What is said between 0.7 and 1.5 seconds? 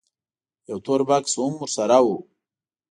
تور بکس